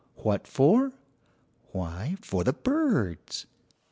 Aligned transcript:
What 0.23 0.47
for? 0.47 0.93
Why, 1.73 2.15
for 2.21 2.43
the 2.43 2.53
birds. 2.53 3.45